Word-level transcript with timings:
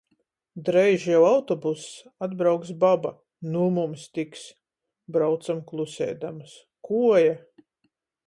Dreiži 0.67 1.09
jau 1.15 1.19
autobuss, 1.25 1.83
atbrauks 2.27 2.71
baba. 2.85 3.11
Nu 3.55 3.67
mums 3.77 4.07
tiks! 4.17 4.47
Braucom 5.17 5.63
kluseidamys. 5.73 6.57
Kuoja! 6.89 7.37